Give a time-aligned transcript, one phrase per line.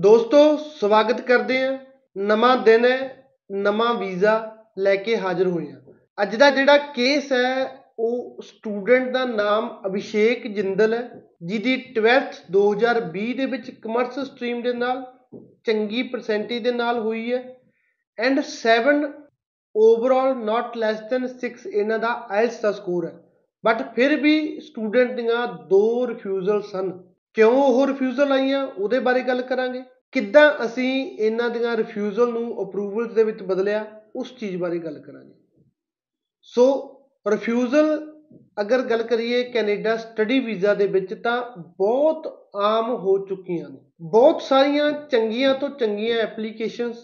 [0.00, 1.78] ਦੋਸਤੋ, ਸਵਾਗਤ ਕਰਦੇ ਹਾਂ।
[2.16, 5.80] ਨਵਾਂ ਦਿਨ ਹੈ, ਨਵਾਂ ਵੀਜ਼ਾ ਲੈ ਕੇ ਹਾਜ਼ਰ ਹੋਏ ਹਾਂ।
[6.22, 13.34] ਅੱਜ ਦਾ ਜਿਹੜਾ ਕੇਸ ਹੈ, ਉਹ ਸਟੂਡੈਂਟ ਦਾ ਨਾਮ ਅਭਿਸ਼ੇਕ ਜਿੰਦਲ ਹੈ, ਜਿਹਦੀ 12th 2020
[13.34, 15.04] ਦੇ ਵਿੱਚ ਕਮਰਸ ਸਟਰੀਮ ਦੇ ਨਾਲ,
[15.64, 17.56] ਚੰਗੀ ਪਰਸੈਂਟੇਜ ਦੇ ਨਾਲ ਹੋਈ ਹੈ
[18.18, 19.10] and 7
[19.76, 23.22] overall not less than 6 ਇਹਨਾਂ ਦਾ ਆਇਲਸ ਦਾ ਸਕੋਰ ਹੈ।
[23.64, 28.66] ਬਟ ਫਿਰ ਵੀ ਸਟੂਡੈਂਟ ਦੀਆਂ ਦੋ ਰਿਫਿਊਜ਼ਲ ਸਨ ਕਿਉਂ ਉਹ ਰਿਫਿਊਜ਼ਲ ਆਈਆਂ?
[28.66, 29.82] ਉਹਦੇ ਬਾਰੇ ਗੱਲ ਕਰਾਂਗੇ।
[30.12, 33.84] ਕਿੱਦਾਂ ਅਸੀਂ ਇਹਨਾਂ ਦੀਆਂ ਰਿਫਿਊਜ਼ਲ ਨੂੰ ਅਪਰੂਵਲਸ ਦੇ ਵਿੱਚ ਬਦਲਿਆ?
[34.16, 35.34] ਉਸ ਚੀਜ਼ ਬਾਰੇ ਗੱਲ ਕਰਾਂਗੇ।
[36.42, 36.66] ਸੋ
[37.30, 38.12] ਰਿਫਿਊਜ਼ਲ
[38.60, 44.42] ਅਗਰ ਗੱਲ ਕਰੀਏ ਕੈਨੇਡਾ ਸਟੱਡੀ ਵੀਜ਼ਾ ਦੇ ਵਿੱਚ ਤਾਂ ਬਹੁਤ ਆਮ ਹੋ ਚੁੱਕੀਆਂ ਨੇ। ਬਹੁਤ
[44.42, 46.96] ਸਾਰੀਆਂ ਚੰਗੀਆਂ ਤੋਂ ਚੰਗੀਆਂ ਐਪਲੀਕੇਸ਼ਨਸ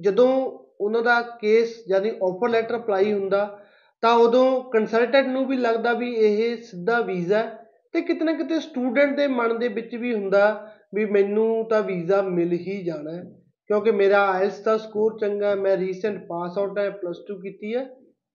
[0.00, 3.60] ਜਦੋਂ ਉਹਨਾਂ ਦਾ ਕੇਸ ਯਾਨੀ ਆਫਰ ਲੈਟਰ ਅਪਲਾਈ ਹੁੰਦਾ,
[4.02, 7.63] ਤਾਂ ਉਦੋਂ ਕੰਸਲਟੈਂਟ ਨੂੰ ਵੀ ਲੱਗਦਾ ਵੀ ਇਹ ਸਿੱਧਾ ਵੀਜ਼ਾ
[7.94, 10.46] ਤੇ ਕਿਤੇ ਨਾ ਕਿਤੇ ਸਟੂਡੈਂਟ ਦੇ ਮਨ ਦੇ ਵਿੱਚ ਵੀ ਹੁੰਦਾ
[10.94, 13.22] ਵੀ ਮੈਨੂੰ ਤਾਂ ਵੀਜ਼ਾ ਮਿਲ ਹੀ ਜਾਣਾ ਹੈ,
[13.70, 17.74] ਕਿਉਂਕਿ ਮੇਰਾ ਆਇਲਸ ਦਾ ਸਕੋਰ ਚੰਗਾ ਹੈ, ਮੈਂ ਰੀਸੈਂਟ ਪਾਸ ਆਊਟ ਹੈ ਪਲੱਸ 2 ਕੀਤੀ
[17.74, 17.86] ਹੈ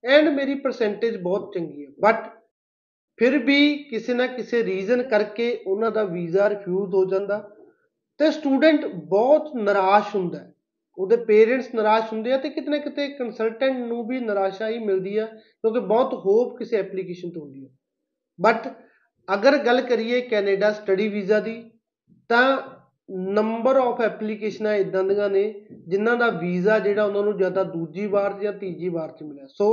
[0.03, 2.27] ਐਂਡ ਮੇਰੀ ਪਰਸੈਂਟੇਜ ਬਹੁਤ ਚੰਗੀ ਹੈ। ਬਟ
[3.19, 7.37] ਫਿਰ ਵੀ ਕਿਸੇ ਨਾ ਕਿਸੇ ਰੀਜ਼ਨ ਕਰਕੇ ਉਹਨਾਂ ਦਾ ਵੀਜ਼ਾ ਰਿਫਿਊਜ਼ ਹੋ ਜਾਂਦਾ
[8.19, 10.51] ਤੇ ਸਟੂਡੈਂਟ ਬਹੁਤ ਨਿਰਾਸ਼ ਹੁੰਦਾ ਹੈ।
[10.97, 15.17] ਉਹਦੇ ਪੇਰੈਂਟਸ ਨਿਰਾਸ਼ ਹੁੰਦੇ ਆ ਤੇ ਕਿਤੇ ਨਾ ਕਿਤੇ ਕੰਸਲਟੈਂਟ ਨੂੰ ਵੀ ਨਿਰਾਸ਼ਾ ਹੀ ਮਿਲਦੀ
[15.17, 17.69] ਆ ਕਿਉਂਕਿ ਬਹੁਤ ਹੋਪ ਕਿਸੇ ਐਪਲੀਕੇਸ਼ਨ ਤੋਂ ਹੁੰਦੀ ਹੈ।
[18.39, 18.67] ਬਟ
[19.33, 21.63] ਅਗਰ ਗੱਲ ਕਰੀਏ ਕੈਨੇਡਾ ਸਟੱਡੀ ਵੀਜ਼ਾ ਦੀ,
[22.29, 22.57] ਤਾਂ
[23.09, 25.43] ਨੰਬਰ ਆਫ ਐਪਲੀਕੇਸ਼ਨਾਂ ਇਦਾਂ ਦੀਆਂ ਨੇ
[25.87, 29.45] ਜਿਨ੍ਹਾਂ ਦਾ ਵੀਜ਼ਾ ਜਿਹੜਾ ਉਹਨਾਂ ਨੂੰ ਜਾਂ ਤਾਂ ਦੂਜੀ ਵਾਰ ਜਾਂ ਤੀਜੀ ਵਾਰ 'ਚ ਮਿਲਿਆ।
[29.47, 29.71] ਸੋ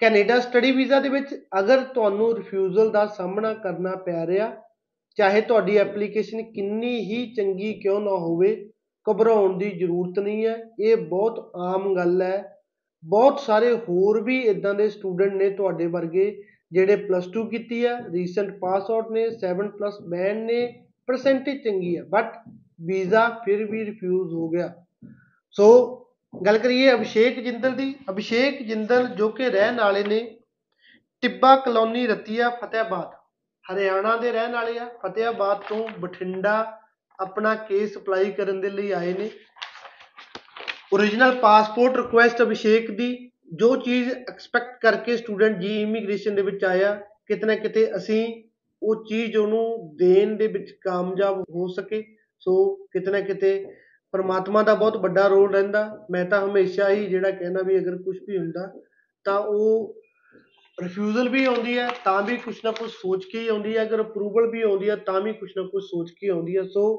[0.00, 4.50] ਕੈਨੇਡਾ ਸਟੱਡੀ ਵੀਜ਼ਾ ਦੇ ਵਿੱਚ ਅਗਰ ਤੁਹਾਨੂੰ ਰਿਫਿਊਜ਼ਲ ਦਾ ਸਾਹਮਣਾ ਕਰਨਾ ਪੈ ਰਿਹਾ,
[5.18, 8.54] ਚਾਹੇ ਤੁਹਾਡੀ ਐਪਲੀਕੇਸ਼ਨ ਕਿੰਨੀ ਹੀ ਚੰਗੀ ਕਿਉਂ ਨਾ ਹੋਵੇ,
[9.06, 12.58] ਘਬਰਾਉਣ ਦੀ ਜ਼ਰੂਰਤ ਨਹੀਂ ਹੈ। ਇਹ ਬਹੁਤ ਆਮ ਗੱਲ ਹੈ।
[13.02, 16.42] ਬਹੁਤ ਸਾਰੇ ਹੋਰ ਵੀ ਇਦਾਂ ਦੇ ਸਟੂਡੈਂਟ ਨੇ ਤੁਹਾਡੇ ਵਰਗੇ
[16.72, 20.60] ਜਿਹੜੇ ਪਲੱਸ 2 ਕੀਤੀ ਹੈ ਰੀਸੈਂਟ ਪਾਸ ਆਊਟ ਨੇ 7 ਪਲੱਸ ਬੈਂਡ ਨੇ
[21.06, 22.32] ਪਰਸੈਂਟੇਜ ਚੰਗੀ ਹੈ ਬਟ
[22.80, 24.72] ਵੀਜ਼ਾ ਫਿਰ ਵੀ ਰਿਫਿਊਜ਼ ਹੋ ਗਿਆ।
[25.50, 25.66] ਸੋ
[26.46, 30.20] ਗੱਲ ਕਰੀਏ ਅਭਿਸ਼ੇਕ ਜਿੰਦਲ ਦੀ। ਅਭਿਸ਼ੇਕ ਜਿੰਦਲ ਜੋ ਕਿ ਰਹਿਣ ਵਾਲੇ ਨੇ,
[31.22, 33.10] ਟਿੱਬਾ ਕਲੋਨੀ ਰਤੀਆ, ਫਤਿਆਬਾਦ,
[33.64, 36.80] ਹਰਿਆਣਾ ਦੇ ਰਹਿਣ ਵਾਲੇ ਆ। ਫਤਿਆਬਾਦ ਤੋਂ ਬਠਿੰਡਾ
[37.18, 39.30] ਆਪਣਾ ਕੇਸ ਅਪਲਾਈ ਕਰਨ ਦੇ ਲਈ ਆਏ ਨੇ।
[40.92, 46.94] ਓਰੀਜਨਲ ਪਾਸਪੋਰਟ ਰਿਕੁਐਸਟ ਅਭਿਸ਼ੇਕ ਦੀ ਜੋ ਚੀਜ਼ ਐਕਸਪੈਕਟ ਕਰਕੇ ਸਟੂਡੈਂਟ ਜੀ ਇਮੀਗ੍ਰੇਸ਼ਨ ਦੇ ਵਿੱਚ ਆਇਆ,
[47.26, 48.42] ਕਿਤੇ ਨਾ ਕਿਤੇ ਅਸੀਂ
[48.82, 52.02] ਉਹ ਚੀਜ਼ ਉਹਨੂੰ ਦੇਣ ਦੇ ਵਿੱਚ ਕਾਮਯਾਬ ਹੋ ਸਕੇ।
[52.38, 53.66] ਸੋ ਕਿਤੇ ਨਾ ਕਿਤੇ
[54.14, 58.16] ਪਰਮਾਤਮਾ ਦਾ ਬਹੁਤ ਵੱਡਾ ਰੋਲ ਰਹਿੰਦਾ। ਮੈਂ ਤਾਂ ਹਮੇਸ਼ਾ ਹੀ ਜਿਹੜਾ ਕਹਿੰਦਾ ਵੀ ਅਗਰ ਕੁਝ
[58.28, 58.72] ਵੀ ਹੁੰਦਾ,
[59.24, 59.94] ਤਾਂ ਉਹ
[60.78, 64.00] ਰਿਫਿਊਜ਼ਲ ਵੀ ਆਉਂਦੀ ਹੈ, ਤਾਂ ਵੀ ਕੁਛ ਨਾ ਕੁਛ ਸੋਚ ਕੇ ਹੀ ਆਉਂਦੀ ਹੈ। ਅਗਰ
[64.00, 66.96] ਅਪਰੂਵਲ ਵੀ ਆਉਂਦੀ ਹੈ, ਤਾਂ ਵੀ ਕੁਛ ਨਾ ਕੁਛ ਸੋਚ ਕੇ ਆਉਂਦੀ ਹੈ। ਸੋ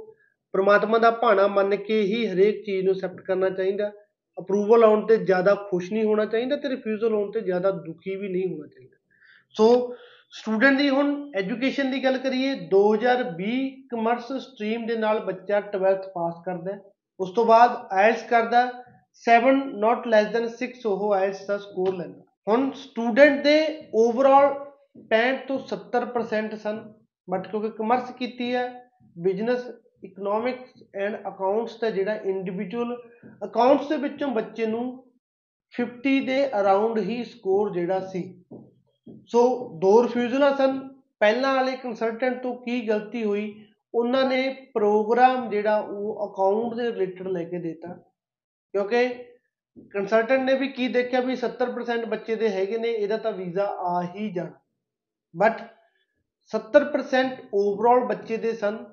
[0.53, 3.91] ਪਰਮਾਤਮਾ ਦਾ ਭਾਣਾ ਮੰਨ ਕੇ ਹੀ ਹਰੇਕ ਚੀਜ਼ ਨੂੰ ਐਕਸੈਪਟ ਕਰਨਾ ਚਾਹੀਦਾ।
[4.39, 8.29] ਅਪਰੂਵਲ ਆਉਣ ਤੇ ਜ਼ਿਆਦਾ ਖੁਸ਼ ਨਹੀਂ ਹੋਣਾ ਚਾਹੀਦਾ ਤੇ ਰਿਫਿਊਜ਼ਲ ਆਉਣ ਤੇ ਜ਼ਿਆਦਾ ਦੁਖੀ ਵੀ
[8.29, 8.97] ਨਹੀਂ ਹੋਣਾ ਚਾਹੀਦਾ।
[9.55, 9.95] ਸੋ
[10.31, 13.57] ਸਟੂਡੈਂਟ ਦੀ ਹੁਣ ਐਜੂਕੇਸ਼ਨ ਦੀ ਗੱਲ ਕਰੀਏ 2020
[13.89, 16.77] ਕਮਰਸ ਸਟਰੀਮ ਦੇ ਨਾਲ ਬੱਚਾ 12th ਪਾਸ ਕਰਦਾ
[17.19, 18.63] ਉਸ ਤੋਂ ਬਾਅਦ ਆਇਲਸ ਕਰਦਾ
[19.25, 23.57] 7 ਨਾਟ ਲੈਸ ਦੈਨ 6 ਉਹ ਆਇਲਸ ਦਾ ਸਕੋਰ ਲੈਂਦਾ ਹੁਣ ਸਟੂਡੈਂਟ ਦੇ
[23.95, 24.49] ਓਵਰਆਲ
[25.09, 26.81] 65 ਤੋਂ 70% ਸਨ
[27.29, 28.65] ਬਟ ਕਿਉਂਕਿ ਕਮਰਸ ਕੀਤੀ ਹੈ
[29.17, 29.69] ਬਿਜ਼ਨਸ
[30.03, 33.03] ਇਕਨੋਮਿਕਸ ਐਂਡ ਅਕਾਊਂਟਸ ਦਾ ਜਿਹੜਾ ਇੰਡੀਵਿਜੂਅਲ
[33.43, 35.11] ਅਕਾਊਂਟਸ ਦੇ ਵਿੱਚੋਂ ਬੱਚੇ ਨੂੰ
[35.73, 38.43] 50 ਦੇ ਅਰਾਊਂਡ ਹੀ ਸਕੋਰ ਜਿਹੜਾ ਸੀ।
[39.27, 43.65] ਸੋ ਦੋ ਰਿਫਿਊਜ਼ਲਾਂ ਸਨ। ਪਹਿਲਾਂ ਵਾਲੇ ਕੰਸਲਟੈਂਟ ਤੋਂ ਕੀ ਗਲਤੀ ਹੋਈ?
[43.95, 47.93] ਉਹਨਾਂ ਨੇ ਪ੍ਰੋਗਰਾਮ ਜਿਹੜਾ ਉਹ ਅਕਾਊਂਟ ਦੇ ਰਿਲੇਟਡ ਲੈ ਕੇ ਦਿੱਤਾ।
[48.71, 49.25] ਕਿਉਂਕਿ
[49.89, 54.07] ਕੰਸਲਟੈਂਟ ਨੇ ਵੀ ਕੀ ਦੇਖਿਆ ਵੀ 70% ਬੱਚੇ ਦੇ ਹੈਗੇ ਨੇ, ਇਹਦਾ ਤਾਂ ਵੀਜ਼ਾ ਆ
[54.15, 54.51] ਹੀ ਜਾਣਾ।
[55.37, 55.61] ਬਟ
[56.45, 58.85] 70% ਓਵਰਆਲ ਬੱਚੇ ਦੇ ਸਨ।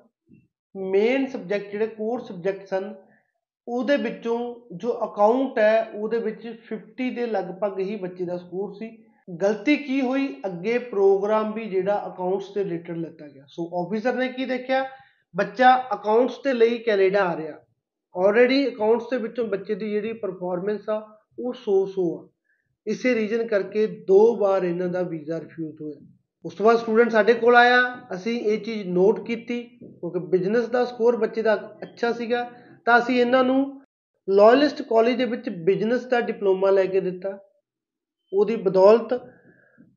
[0.77, 2.95] ਮੇਨ ਸਬਜੈਕਟ ਜਿਹੜੇ ਕੋਰ ਸਬਜੈਕਟ ਸਨ,
[3.69, 9.05] ਉਹਦੇ ਵਿੱਚੋਂ ਜੋ ਅਕਾਊਂਟ ਹੈ, ਉਹਦੇ ਵਿੱਚ 50 ਦੇ ਲਗਭਗ ਹੀ ਬੱਚੇ ਦਾ ਸਕੋਰ ਸੀ।
[9.43, 10.41] ਗਲਤੀ ਕੀ ਹੋਈ?
[10.47, 14.87] ਅੱਗੇ ਪ੍ਰੋਗਰਾਮ ਵੀ ਜਿਹੜਾ ਅਕਾਊਂਟਸ ਦੇ ਰਿਲੇਟਡ ਲਿੱਤਾ ਗਿਆ। ਸੋ ਆਫੀਸਰ ਨੇ ਕੀ ਦੇਖਿਆ?
[15.37, 17.59] ਬੱਚਾ ਅਕਾਊਂਟਸ ਦੇ ਲਈ ਕੈਨੇਡਾ ਆ ਰਿਹਾ।
[18.17, 22.29] ਆਲਰੇਡੀ ਅਕਾਊਂਟਸ ਦੇ ਵਿੱਚੋਂ ਬੱਚੇ ਦੀ ਜਿਹੜੀ ਪਰਫਾਰਮੈਂਸ ਆ, ਉਹ 100 100 ਆ।
[22.87, 26.07] ਇਸੇ ਰੀਜ਼ਨ ਕਰਕੇ ਦੋ ਵਾਰ ਇਹਨਾਂ ਦਾ ਵੀਜ਼ਾ ਰਿਫਿਊਜ਼ ਹੋਇਆ।
[26.45, 27.81] ਉਸ ਤੋਂ ਬਾਅਦ ਸਟੂਡੈਂਟ ਸਾਡੇ ਕੋਲ ਆਇਆ,
[28.15, 32.51] ਅਸੀਂ ਇਹ ਚੀਜ਼ ਨੋਟ ਕੀਤੀ, ਕਿਉਂਕਿ ਬਿਜ਼ਨਸ ਦਾ ਸਕੋਰ ਬੱਚੇ ਦਾ ਅੱਛਾ ਸੀਗਾ,
[32.87, 33.81] ਤਾਂ ਅਸੀਂ ਇਹਨਾਂ ਨੂੰ
[34.29, 37.39] ਲਾਇਲਿਸਟ ਕਾਲਜ ਦੇ ਵਿੱਚ ਬਿਜ਼ਨਸ ਦਾ ਡਿਪਲੋਮਾ ਲੈ ਕੇ ਦਿੱਤਾ।
[38.33, 39.15] ਉਹਦੀ ਬਦੌਲਤ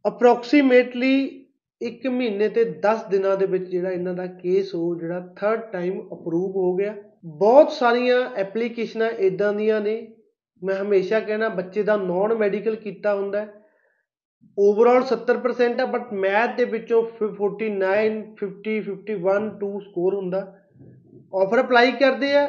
[0.07, 1.45] ਅਪਰੋਕਸੀਮੇਟਲੀ
[1.81, 5.99] 1 ਮਹੀਨੇ ਤੇ 10 ਦਿਨਾਂ ਦੇ ਵਿੱਚ ਜਿਹੜਾ ਇਹਨਾਂ ਦਾ ਕੇਸ ਉਹ ਜਿਹੜਾ ਥਰਡ ਟਾਈਮ
[6.01, 6.95] ਅਪਰੂਵ ਹੋ ਗਿਆ।
[7.25, 9.95] ਬਹੁਤ ਸਾਰੀਆਂ ਐਪਲੀਕੇਸ਼ਨਾਂ ਇਦਾਂ ਦੀਆਂ ਨੇ,
[10.61, 13.45] ਮੈਂ ਹਮੇਸ਼ਾ ਕਹਿਣਾ ਬੱਚੇ ਦਾ ਨਾਨ ਮੈਡੀਕਲ ਕੀਤਾ ਹੁੰਦਾ
[14.59, 20.41] ਓਵਰਆਲ 70% ਹੈ ਬਟ ਮੈਥ ਦੇ ਵਿੱਚੋਂ 49 50 51 2 ਸਕੋਰ ਹੁੰਦਾ।
[21.33, 22.45] ਆਫਰ ਅਪਲਾਈ ਕਰਦੇ ਆ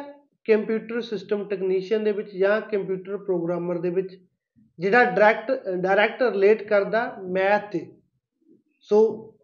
[0.48, 4.16] ਕੰਪਿਊਟਰ ਸਿਸਟਮ ਟੈਕਨੀਸ਼ੀਅਨ ਦੇ ਵਿੱਚ ਜਾਂ ਕੰਪਿਊਟਰ ਪ੍ਰੋਗਰਾਮਰ ਦੇ ਵਿੱਚ,
[4.78, 7.86] ਜਿਹੜਾ ਡਾਇਰੈਕਟ ਡਾਇਰੈਕਟ ਰਿਲੇਟ ਕਰਦਾ ਮੈਥ ਤੇ।
[8.90, 8.98] ਸੋ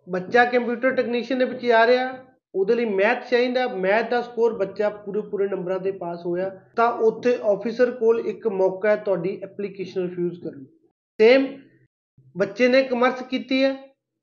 [0.09, 2.13] ਬੱਚਾ ਕੰਪਿਊਟਰ ਟੈਕਨੀਸ਼ੀਅਨ ਦੇ ਵਿੱਚ ਆ ਰਿਹਾ,
[2.55, 6.93] ਉਹਦੇ ਲਈ ਮੈਥ ਚਾਹੀਦਾ। ਮੈਥ ਦਾ ਸਕੋਰ ਬੱਚਾ ਪੂਰੇ ਪੂਰੇ ਨੰਬਰਾਂ ਤੇ ਪਾਸ ਹੋਇਆ, ਤਾਂ
[7.03, 10.65] ਉੱਥੇ ਆਫੀਸਰ ਕੋਲ ਇੱਕ ਮੌਕਾ ਹੈ ਤੁਹਾਡੀ ਐਪਲੀਕੇਸ਼ਨ ਰਿਫਿਊਜ਼ ਕਰਨ।
[11.21, 11.47] ਸੇਮ
[12.35, 13.77] ਬੱਚੇ ਨੇ ਕਮਰਸ ਕੀਤੀ ਹੈ,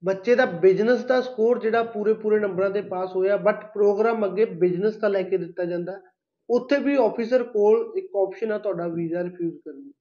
[0.03, 4.45] ਬੱਚੇ ਦਾ ਬਿਜ਼ਨਸ ਦਾ ਸਕੋਰ ਜਿਹੜਾ ਪੂਰੇ ਪੂਰੇ ਨੰਬਰਾਂ ਤੇ ਪਾਸ ਹੋਇਆ ਬਟ ਪ੍ਰੋਗਰਾਮ ਅੱਗੇ
[4.45, 5.99] ਬਿਜ਼ਨਸ ਦਾ ਲੈ ਕੇ ਦਿੱਤਾ ਜਾਂਦਾ,
[6.49, 9.91] ਉੱਥੇ ਵੀ ਆਫੀਸਰ ਕੋਲ ਇੱਕ ਆਪਸ਼ਨ ਆ ਤੁਹਾਡਾ ਵੀਜ਼ਾ ਰਿਫਿਊਜ਼ ਕਰਨ ਦੀ।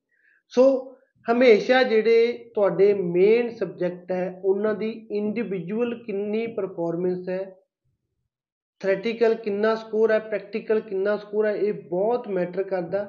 [0.52, 0.94] ਸੋ
[1.26, 7.54] ਹਮੇਸ਼ਾ ਜਿਹੜੇ ਤੁਹਾਡੇ ਮੇਨ ਸਬਜੈਕਟ ਹੈ, ਉਹਨਾਂ ਦੀ ਇੰਡੀਵਿਜੂਅਲ ਕਿੰਨੀ ਪਰਫਾਰਮੈਂਸ ਹੈ
[8.80, 13.04] ਥਰੈਟੀਕਲ ਕਿੰਨਾ ਸਕੋਰ ਹੈ ਪ੍ਰੈਕਟੀਕਲ ਕਿੰਨਾ ਸਕੋਰ ਹੈ, ਇਹ ਬਹੁਤ ਮੈਟਰ ਕਰਦਾ।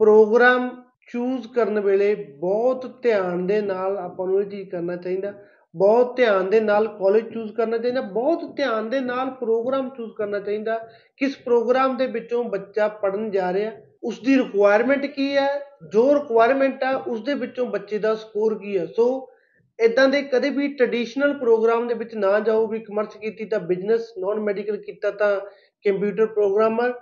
[0.00, 0.68] ਪ੍ਰੋਗਰਾਮ
[1.12, 5.32] ਚੂਜ਼ ਕਰਨ ਵੇਲੇ ਬਹੁਤ ਧਿਆਨ ਦੇ ਨਾਲ ਆਪਾਂ ਨੂੰ ਇਹ ਚੀਜ਼ ਕਰਨਾ ਚਾਹੀਦਾ।
[5.74, 10.38] ਬਹੁਤ ਧਿਆਨ ਦੇ ਨਾਲ ਕਾਲਜ ਚੂਜ਼ ਕਰਨਾ ਚਾਹੀਦਾ। ਬਹੁਤ ਧਿਆਨ ਦੇ ਨਾਲ ਪ੍ਰੋਗਰਾਮ ਚੂਜ਼ ਕਰਨਾ
[10.40, 10.78] ਚਾਹੀਦਾ।
[11.16, 13.72] ਕਿਸ ਪ੍ਰੋਗਰਾਮ ਦੇ ਵਿੱਚੋਂ ਬੱਚਾ ਪੜਨ ਜਾ ਰਿਹਾ
[14.02, 15.48] ਉਸ ਦੀ ਰਿਕੁਆਇਰਮੈਂਟ ਕੀ ਹੈ?
[15.92, 18.86] ਜੋ ਰਿਕੁਆਇਰਮੈਂਟ ਆ ਉਸ ਦੇ ਵਿੱਚੋਂ ਬੱਚੇ ਦਾ ਸਕੋਰ ਕੀ ਹੈ?
[18.86, 19.30] ਸੋ
[19.78, 24.12] ਇਦਾਂ ਦੇ ਕਦੇ ਵੀ ਟ੍ਰੈਡੀਸ਼ਨਲ ਪ੍ਰੋਗਰਾਮ ਦੇ ਵਿੱਚ ਨਾ ਜਾਓ, ਵੀ ਕਮਰਸ ਕੀਤੀ ਤਾਂ ਬਿਜ਼ਨਸ
[24.18, 25.40] ਨਾਨ ਮੈਡੀਕਲ ਕੀਤਾ ਤਾਂ
[25.84, 26.92] ਕੰਪਿਊਟਰ ਪ੍ਰੋਗਰਾਮਰ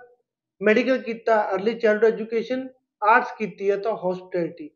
[0.61, 2.67] ਮੈਡੀਕਲ ਕੀਤਾ ਅਰਲੀ ਚਾਈਲਡ ਐਜੂਕੇਸ਼ਨ
[3.09, 4.69] ਆਰਟਸ ਕੀਤੀ ਹੈ ਤਾਂ ਹਸਪਿਟੈਲਿਟੀ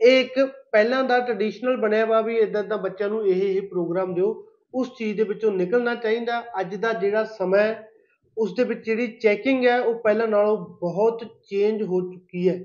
[0.00, 0.38] ਇਹ ਇੱਕ
[0.72, 4.88] ਪਹਿਲਾਂ ਦਾ ਟ੍ਰੈਡੀਸ਼ਨਲ ਬਣਿਆ ਵਾ ਵੀ ਇਦਾਂ ਤਾਂ ਬੱਚਿਆਂ ਨੂੰ ਇਹ ਇਹ ਪ੍ਰੋਗਰਾਮ ਦਿਓ, ਉਸ
[4.98, 7.88] ਚੀਜ਼ ਦੇ ਵਿੱਚੋਂ ਨਿਕਲਣਾ ਚਾਹੀਦਾ, ਅੱਜ ਦਾ ਜਿਹੜਾ ਸਮਾਂ ਹੈ
[8.36, 12.62] ਉਸ ਦੇ ਵਿੱਚ ਜਿਹੜੀ ਚੈਕਿੰਗ ਹੈ, ਉਹ ਪਹਿਲਾਂ ਨਾਲੋਂ ਬਹੁਤ ਚੇਂਜ ਹੋ ਚੁੱਕੀ ਹੈ।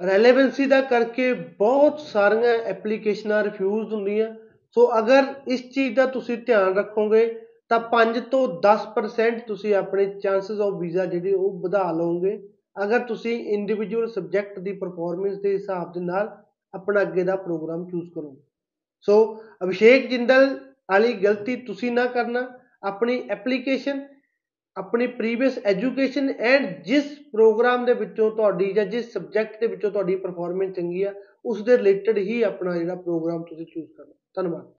[0.00, 4.34] ਰੈਲੇਵੈਂਸੀ ਦਾ ਕਰਕੇ ਬਹੁਤ ਸਾਰੀਆਂ ਐਪਲੀਕੇਸ਼ਨਾਂ ਰਿਫਿਊਜ਼ਡ ਹੁੰਦੀਆਂ।
[4.76, 7.26] ਸੋ ਅਗਰ ਇਸ ਚੀਜ਼ ਦਾ ਤੁਸੀਂ ਧਿਆਨ ਰੱਖੋਗੇ,
[7.68, 12.48] ਤਾਂ 5 ਤੋਂ 10% ਤੁਸੀਂ ਆਪਣੇ ਚਾਂਸਸ ਆਫ ਵੀਜ਼ਾ ਜਿਹੜੇ ਉਹ ਵਧਾ ਲਓਗੇ।
[12.84, 16.44] ਅਗਰ ਤੁਸੀਂ ਇੰਡੀਵਿਜੂਅਲ ਸਬਜੈਕਟ ਦੀ ਪਰਫਾਰਮੈਂਸ ਦੇ ਹਿਸਾਬ ਦੇ ਨਾਲ
[16.74, 18.36] ਆਪਣਾ ਅੱਗੇ ਦਾ ਪ੍ਰੋਗਰਾਮ ਚੂਜ਼ ਕਰੋ।
[19.00, 24.06] ਸੋ ਅਭਿਸ਼ੇਕ ਜਿੰਦਲ ਵਾਲੀ ਗਲਤੀ ਤੁਸੀਂ ਨਾ ਕਰਨਾ, ਆਪਣੀ ਐਪਲੀਕੇਸ਼ਨ
[24.76, 30.16] ਆਪਣੀ ਪ੍ਰੀਵੀਅਸ ਐਜੂਕੇਸ਼ਨ ਐਂਡ ਜਿਸ ਪ੍ਰੋਗਰਾਮ ਦੇ ਵਿੱਚੋਂ ਤੁਹਾਡੀ ਜਾਂ ਜਿਸ ਸਬਜੈਕਟ ਦੇ ਵਿੱਚੋਂ ਤੁਹਾਡੀ
[30.16, 31.12] ਪਰਫਾਰਮੈਂਸ ਚੰਗੀ ਆ
[31.44, 34.72] ਉਸ ਦੇ ਰਿਲੇਟਡ ਹੀ ਆਪਣਾ ਜਿਹੜਾ ਪ੍ਰੋਗਰਾਮ ਤੁਸੀਂ ਚੂਜ਼ ਕਰਨਾ। ਧੰਨਵਾਦ।